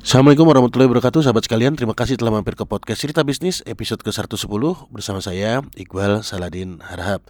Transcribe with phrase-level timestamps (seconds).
[0.00, 1.76] Assalamualaikum warahmatullahi wabarakatuh Sahabat sekalian.
[1.76, 4.48] Terima kasih telah mampir ke podcast Cerita Bisnis episode ke-110
[4.88, 7.20] Bersama saya Iqbal Saladin Harahap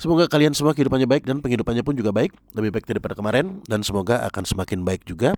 [0.00, 3.84] Semoga kalian semua kehidupannya baik dan penghidupannya pun juga baik Lebih baik daripada kemarin Dan
[3.84, 5.36] semoga akan semakin baik juga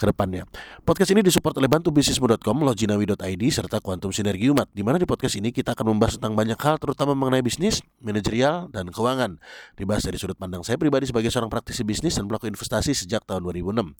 [0.00, 0.48] ke depannya.
[0.80, 5.52] Podcast ini disupport oleh bantubisnismu.com, loginawi.id, serta Quantum Sinergi Umat Di mana di podcast ini
[5.52, 9.36] kita akan membahas tentang banyak hal Terutama mengenai bisnis, manajerial, dan keuangan.
[9.76, 13.44] Dibahas dari sudut pandang saya pribadi sebagai seorang praktisi bisnis dan pelaku investasi sejak tahun
[13.44, 13.92] 2006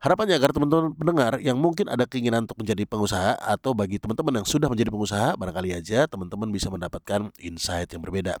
[0.00, 4.46] Harapannya agar teman-teman pendengar yang mungkin ada keinginan untuk menjadi pengusaha Atau bagi teman-teman yang
[4.48, 8.36] sudah menjadi pengusaha Barangkali aja teman-teman bisa mendapatkan insight yang berbeda.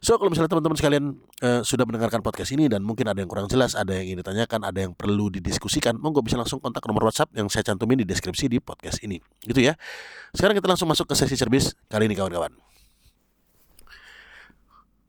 [0.00, 1.04] So kalau misalnya teman-teman sekalian
[1.46, 4.66] uh, sudah mendengarkan podcast ini dan mungkin ada yang kurang jelas, ada yang ingin ditanyakan,
[4.66, 8.50] ada yang perlu didiskusikan, monggo bisa langsung kontak nomor WhatsApp yang saya cantumin di deskripsi
[8.50, 9.22] di podcast ini.
[9.46, 9.78] Gitu ya.
[10.34, 12.50] Sekarang kita langsung masuk ke sesi cerbis kali ini kawan-kawan.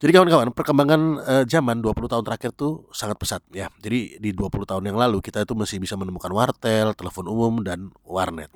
[0.01, 3.69] Jadi kawan-kawan, perkembangan uh, zaman 20 tahun terakhir tuh sangat pesat ya.
[3.81, 7.93] Jadi di 20 tahun yang lalu kita itu masih bisa menemukan wartel, telepon umum dan
[8.05, 8.49] warnet.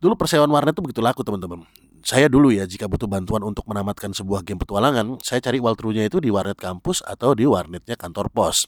[0.00, 1.64] Dulu persewaan warnet itu begitu laku teman-teman
[2.08, 6.24] saya dulu ya jika butuh bantuan untuk menamatkan sebuah game petualangan, saya cari walkthrough-nya itu
[6.24, 8.64] di warnet kampus atau di warnetnya kantor pos.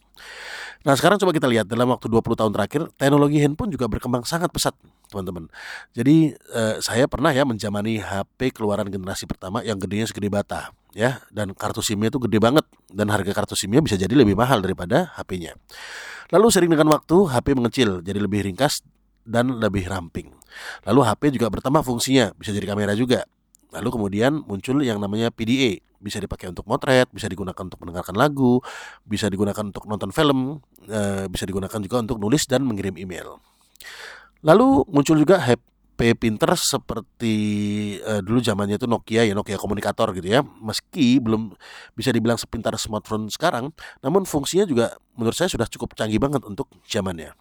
[0.84, 4.52] Nah sekarang coba kita lihat dalam waktu 20 tahun terakhir teknologi handphone juga berkembang sangat
[4.52, 4.76] pesat
[5.08, 5.48] teman-teman.
[5.96, 11.24] Jadi eh, saya pernah ya menjamani HP keluaran generasi pertama yang gedenya segede bata ya
[11.32, 15.16] dan kartu SIM-nya itu gede banget dan harga kartu SIM-nya bisa jadi lebih mahal daripada
[15.16, 15.56] HP-nya.
[16.28, 18.84] Lalu sering dengan waktu HP mengecil jadi lebih ringkas
[19.24, 20.32] dan lebih ramping.
[20.88, 23.24] Lalu HP juga bertambah fungsinya, bisa jadi kamera juga.
[23.70, 28.58] Lalu kemudian muncul yang namanya PDA, bisa dipakai untuk motret, bisa digunakan untuk mendengarkan lagu,
[29.06, 30.58] bisa digunakan untuk nonton film,
[30.90, 33.38] eh, bisa digunakan juga untuk nulis dan mengirim email.
[34.40, 37.36] Lalu muncul juga HP pinter seperti
[38.00, 40.40] uh, dulu zamannya itu Nokia ya Nokia komunikator gitu ya.
[40.40, 41.52] Meski belum
[41.92, 43.68] bisa dibilang sepintar smartphone sekarang,
[44.00, 47.36] namun fungsinya juga menurut saya sudah cukup canggih banget untuk zamannya.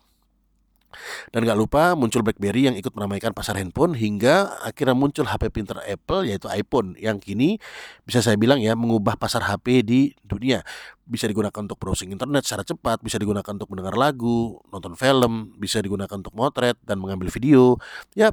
[1.30, 5.78] Dan gak lupa muncul BlackBerry yang ikut meramaikan pasar handphone hingga akhirnya muncul HP pinter
[5.86, 7.62] Apple yaitu iPhone yang kini
[8.04, 10.66] bisa saya bilang ya mengubah pasar HP di dunia.
[11.10, 15.82] Bisa digunakan untuk browsing internet secara cepat, bisa digunakan untuk mendengar lagu, nonton film, bisa
[15.82, 17.82] digunakan untuk motret dan mengambil video.
[18.14, 18.30] Ya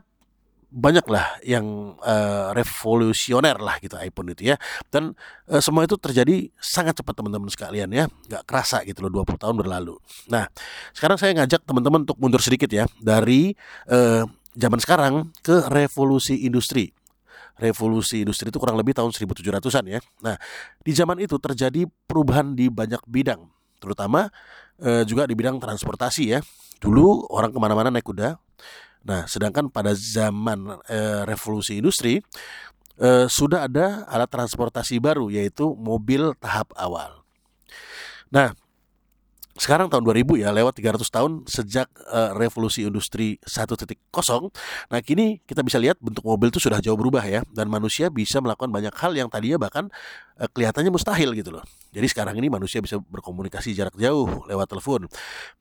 [0.67, 4.57] banyak lah yang uh, revolusioner lah gitu iPhone itu ya
[4.91, 5.15] dan
[5.47, 9.55] uh, semua itu terjadi sangat cepat teman-teman sekalian ya nggak kerasa gitu loh 20 tahun
[9.57, 9.95] berlalu
[10.27, 10.51] nah
[10.91, 13.55] sekarang saya ngajak teman-teman untuk mundur sedikit ya dari
[13.89, 14.27] uh,
[14.59, 16.91] zaman sekarang ke revolusi industri
[17.57, 20.01] revolusi industri itu kurang lebih tahun 1700-an ya.
[20.21, 20.37] Nah,
[20.85, 23.49] di zaman itu terjadi perubahan di banyak bidang,
[23.81, 24.29] terutama
[24.81, 26.41] eh, juga di bidang transportasi ya.
[26.77, 28.37] Dulu orang ke mana-mana naik kuda,
[29.07, 30.99] Nah, sedangkan pada zaman e,
[31.31, 32.19] revolusi industri
[32.99, 37.23] e, sudah ada alat transportasi baru yaitu mobil tahap awal.
[38.35, 38.51] Nah,
[39.57, 43.89] sekarang tahun 2000 ya lewat 300 tahun sejak uh, revolusi industri 1.0
[44.93, 48.37] nah kini kita bisa lihat bentuk mobil itu sudah jauh berubah ya dan manusia bisa
[48.45, 49.89] melakukan banyak hal yang tadinya bahkan
[50.37, 55.09] uh, kelihatannya mustahil gitu loh jadi sekarang ini manusia bisa berkomunikasi jarak jauh lewat telepon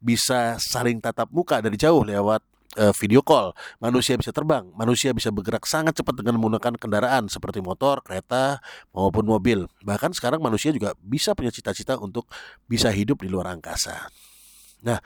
[0.04, 2.44] bisa saling tatap muka dari jauh lewat
[2.78, 3.56] uh, video call.
[3.80, 8.60] Manusia bisa terbang, manusia bisa bergerak sangat cepat dengan menggunakan kendaraan seperti motor, kereta
[8.92, 9.68] maupun mobil.
[9.84, 12.28] Bahkan sekarang manusia juga bisa punya cita-cita untuk
[12.68, 14.12] bisa hidup di luar angkasa.
[14.86, 15.02] Nah,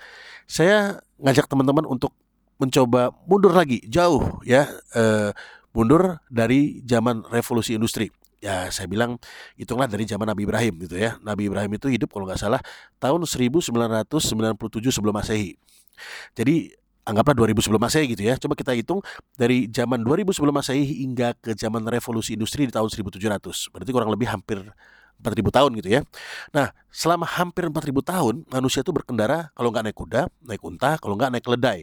[0.50, 2.12] saya ngajak teman-teman untuk
[2.60, 5.32] mencoba mundur lagi jauh ya, uh,
[5.72, 9.20] mundur dari zaman revolusi industri ya saya bilang
[9.60, 11.20] hitunglah dari zaman Nabi Ibrahim gitu ya.
[11.20, 12.64] Nabi Ibrahim itu hidup kalau nggak salah
[12.98, 13.76] tahun 1997
[14.96, 15.60] sebelum Masehi.
[16.34, 16.72] Jadi
[17.10, 18.38] anggaplah 2000 sebelum Masehi gitu ya.
[18.38, 19.02] Coba kita hitung
[19.34, 23.74] dari zaman 2000 sebelum Masehi hingga ke zaman revolusi industri di tahun 1700.
[23.74, 24.62] Berarti kurang lebih hampir
[25.20, 26.02] 4000 tahun gitu ya.
[26.56, 31.20] Nah, selama hampir 4000 tahun manusia itu berkendara kalau nggak naik kuda, naik unta, kalau
[31.20, 31.80] nggak naik keledai.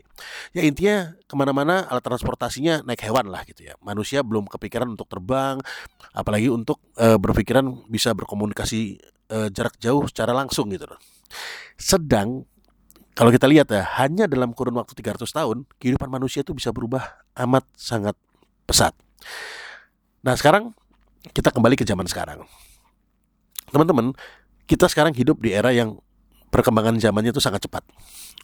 [0.57, 3.77] Ya intinya ke mana-mana alat transportasinya naik hewan lah gitu ya.
[3.85, 5.61] Manusia belum kepikiran untuk terbang,
[6.17, 8.81] apalagi untuk e, berpikiran bisa berkomunikasi
[9.29, 11.01] e, jarak jauh secara langsung gitu loh.
[11.77, 12.49] Sedang
[13.17, 17.25] kalau kita lihat ya, hanya dalam kurun waktu 300 tahun, kehidupan manusia itu bisa berubah
[17.49, 18.13] amat sangat
[18.69, 18.93] pesat.
[20.21, 20.77] Nah sekarang
[21.33, 22.45] kita kembali ke zaman sekarang.
[23.73, 24.13] Teman-teman,
[24.69, 25.97] kita sekarang hidup di era yang
[26.53, 27.89] perkembangan zamannya itu sangat cepat.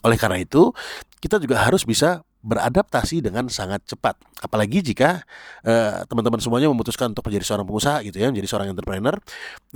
[0.08, 0.72] Oleh karena itu,
[1.20, 4.18] kita juga harus bisa beradaptasi dengan sangat cepat.
[4.42, 5.22] Apalagi jika
[5.62, 9.14] eh, teman-teman semuanya memutuskan untuk menjadi seorang pengusaha gitu ya, menjadi seorang entrepreneur.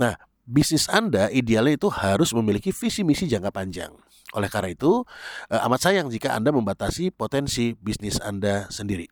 [0.01, 3.91] Nah, bisnis Anda idealnya itu harus memiliki visi misi jangka panjang.
[4.35, 5.03] Oleh karena itu,
[5.51, 9.07] eh, amat sayang jika Anda membatasi potensi bisnis Anda sendiri.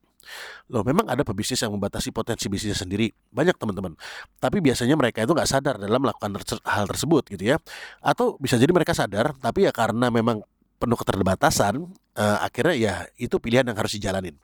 [0.73, 3.13] Loh, memang ada pebisnis yang membatasi potensi bisnisnya sendiri.
[3.29, 3.93] Banyak teman-teman.
[4.41, 6.33] Tapi biasanya mereka itu nggak sadar dalam melakukan
[6.65, 7.61] hal tersebut gitu ya.
[8.01, 10.41] Atau bisa jadi mereka sadar, tapi ya karena memang
[10.81, 14.35] penuh keterbatasan, uh, akhirnya ya itu pilihan yang harus dijalanin.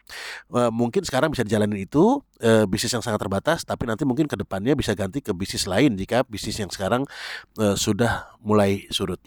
[0.52, 4.36] Uh, mungkin sekarang bisa dijalanin itu uh, bisnis yang sangat terbatas, tapi nanti mungkin ke
[4.38, 7.08] depannya bisa ganti ke bisnis lain jika bisnis yang sekarang
[7.58, 9.20] uh, sudah mulai surut.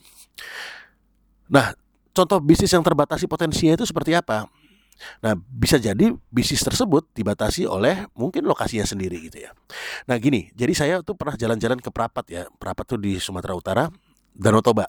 [1.48, 1.76] Nah,
[2.12, 4.48] contoh bisnis yang terbatasi potensinya itu seperti apa?
[5.20, 9.50] Nah, bisa jadi bisnis tersebut dibatasi oleh mungkin lokasinya sendiri gitu ya.
[10.06, 12.42] Nah, gini, jadi saya tuh pernah jalan-jalan ke Prapat ya.
[12.62, 13.84] Prapat tuh di Sumatera Utara,
[14.34, 14.86] Danau Toba.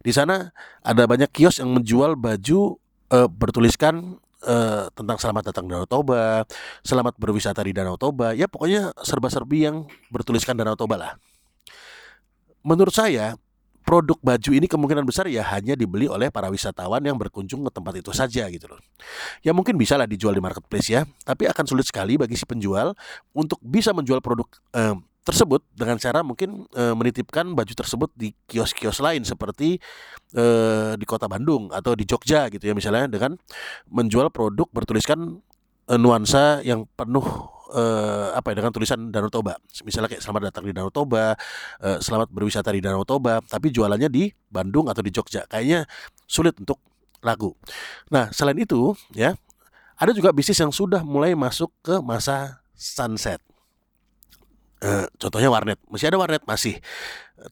[0.00, 0.48] Di sana
[0.80, 2.79] ada banyak kios yang menjual baju
[3.10, 4.16] uh, bertuliskan
[4.46, 6.46] uh, tentang selamat datang Danau Toba,
[6.86, 8.32] selamat berwisata di Danau Toba.
[8.32, 11.12] Ya pokoknya serba-serbi yang bertuliskan Danau Toba lah.
[12.62, 13.34] Menurut saya
[13.80, 17.98] produk baju ini kemungkinan besar ya hanya dibeli oleh para wisatawan yang berkunjung ke tempat
[17.98, 18.78] itu saja gitu loh.
[19.42, 22.94] Ya mungkin bisa lah dijual di marketplace ya, tapi akan sulit sekali bagi si penjual
[23.34, 24.46] untuk bisa menjual produk
[24.76, 29.76] eh, tersebut dengan cara mungkin eh, menitipkan baju tersebut di kios-kios lain seperti
[30.32, 33.36] eh, di kota Bandung atau di Jogja gitu ya misalnya dengan
[33.92, 35.44] menjual produk bertuliskan
[35.92, 37.24] eh, nuansa yang penuh
[37.70, 39.56] uh, apa ya dengan tulisan Danau Toba.
[39.86, 41.34] Misalnya kayak selamat datang di Danau Toba,
[41.80, 45.46] uh, selamat berwisata di Danau Toba, tapi jualannya di Bandung atau di Jogja.
[45.46, 45.86] Kayaknya
[46.26, 46.82] sulit untuk
[47.22, 47.54] laku.
[48.10, 49.36] Nah, selain itu ya,
[50.00, 53.40] ada juga bisnis yang sudah mulai masuk ke masa sunset.
[54.80, 56.80] Uh, contohnya warnet, masih ada warnet masih.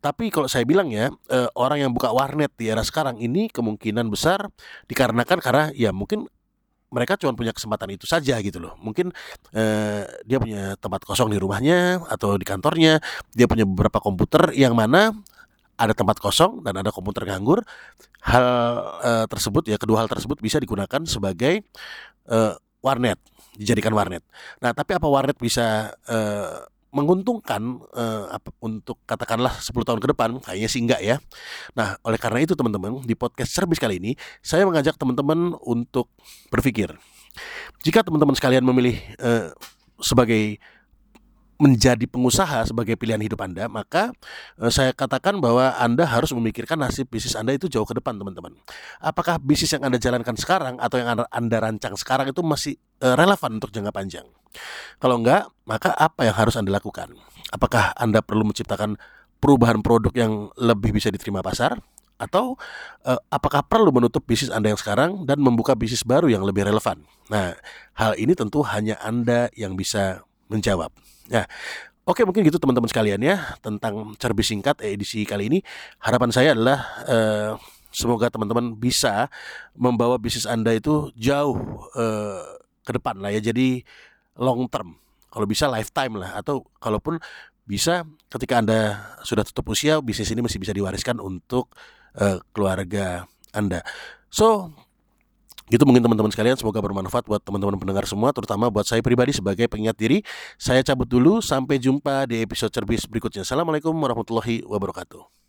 [0.00, 4.08] Tapi kalau saya bilang ya, uh, orang yang buka warnet di era sekarang ini kemungkinan
[4.08, 4.48] besar
[4.88, 6.24] dikarenakan karena ya mungkin
[6.88, 8.74] mereka cuma punya kesempatan itu saja gitu loh.
[8.80, 9.12] Mungkin
[9.52, 13.00] eh, dia punya tempat kosong di rumahnya atau di kantornya,
[13.36, 15.12] dia punya beberapa komputer yang mana
[15.78, 17.62] ada tempat kosong dan ada komputer nganggur.
[18.24, 18.46] Hal
[19.04, 21.60] eh, tersebut ya kedua hal tersebut bisa digunakan sebagai
[22.28, 23.20] eh, warnet,
[23.60, 24.24] dijadikan warnet.
[24.64, 26.56] Nah, tapi apa warnet bisa eh,
[26.88, 31.16] menguntungkan uh, apa, untuk katakanlah 10 tahun ke depan kayaknya sih enggak ya.
[31.76, 36.08] Nah, oleh karena itu teman-teman, di podcast service kali ini saya mengajak teman-teman untuk
[36.48, 36.96] berpikir.
[37.84, 39.52] Jika teman-teman sekalian memilih uh,
[40.00, 40.58] sebagai
[41.58, 44.14] menjadi pengusaha sebagai pilihan hidup Anda, maka
[44.62, 48.54] eh, saya katakan bahwa Anda harus memikirkan nasib bisnis Anda itu jauh ke depan, teman-teman.
[49.02, 53.58] Apakah bisnis yang Anda jalankan sekarang atau yang Anda rancang sekarang itu masih eh, relevan
[53.58, 54.26] untuk jangka panjang?
[55.02, 57.10] Kalau enggak, maka apa yang harus Anda lakukan?
[57.50, 58.94] Apakah Anda perlu menciptakan
[59.42, 61.74] perubahan produk yang lebih bisa diterima pasar?
[62.22, 62.54] Atau
[63.02, 67.02] eh, apakah perlu menutup bisnis Anda yang sekarang dan membuka bisnis baru yang lebih relevan?
[67.34, 67.58] Nah,
[67.98, 70.92] hal ini tentu hanya Anda yang bisa menjawab.
[71.28, 71.44] Ya,
[72.08, 75.60] Oke mungkin gitu teman-teman sekalian ya tentang cerbis singkat edisi kali ini.
[76.00, 77.52] Harapan saya adalah uh,
[77.92, 79.28] semoga teman-teman bisa
[79.76, 81.60] membawa bisnis anda itu jauh
[81.92, 82.40] uh,
[82.80, 83.44] ke depan lah ya.
[83.44, 83.84] Jadi
[84.40, 84.96] long term.
[85.28, 87.20] Kalau bisa lifetime lah atau kalaupun
[87.68, 88.80] bisa ketika anda
[89.20, 91.76] sudah tutup usia bisnis ini masih bisa diwariskan untuk
[92.16, 93.84] uh, keluarga anda.
[94.32, 94.72] So
[95.68, 99.68] Gitu mungkin teman-teman sekalian semoga bermanfaat buat teman-teman pendengar semua terutama buat saya pribadi sebagai
[99.68, 100.18] pengingat diri.
[100.56, 103.44] Saya cabut dulu sampai jumpa di episode cerbis berikutnya.
[103.44, 105.47] Assalamualaikum warahmatullahi wabarakatuh.